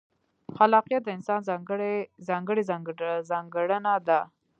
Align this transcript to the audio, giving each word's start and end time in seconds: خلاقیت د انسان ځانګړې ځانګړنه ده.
خلاقیت 0.57 1.01
د 1.05 1.09
انسان 1.17 1.39
ځانګړې 1.49 1.95
ځانګړنه 3.31 3.93
ده. 4.07 4.19